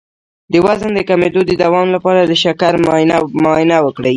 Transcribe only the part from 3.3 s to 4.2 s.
معاینه وکړئ